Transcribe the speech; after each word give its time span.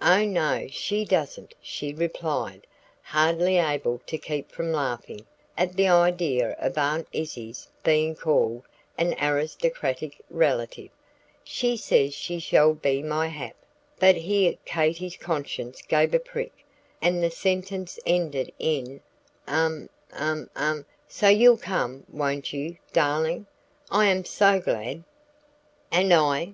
"Oh 0.00 0.24
no, 0.24 0.66
she 0.70 1.04
doesn't," 1.04 1.54
she 1.60 1.92
replied, 1.92 2.66
hardly 3.02 3.58
able 3.58 4.00
to 4.06 4.16
keep 4.16 4.50
from 4.50 4.72
laughing, 4.72 5.26
at 5.58 5.74
the 5.76 5.88
idea 5.88 6.52
of 6.58 6.78
Aunt 6.78 7.06
Izzie's 7.12 7.68
being 7.84 8.14
called 8.14 8.62
an 8.96 9.14
"aristocratic 9.20 10.24
relative" 10.30 10.88
"she 11.44 11.76
says 11.76 12.14
she 12.14 12.38
shall 12.38 12.72
be 12.72 13.02
my 13.02 13.26
hap" 13.26 13.54
But 14.00 14.16
here 14.16 14.54
Katy's 14.64 15.18
conscience 15.18 15.82
gave 15.82 16.14
a 16.14 16.18
prick, 16.18 16.64
and 17.02 17.22
the 17.22 17.30
sentence 17.30 17.98
ended 18.06 18.54
in 18.58 19.02
"um, 19.46 19.90
um, 20.14 20.48
um" 20.56 20.86
"So 21.08 21.28
you'll 21.28 21.58
come, 21.58 22.04
won't 22.10 22.54
you, 22.54 22.78
darling? 22.94 23.44
I 23.90 24.06
am 24.06 24.24
so 24.24 24.60
glad!" 24.60 25.04
"And 25.90 26.14
I!" 26.14 26.50